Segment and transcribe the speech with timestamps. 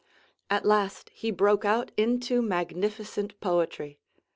[0.49, 3.99] At last he broke out into magnificent poetry.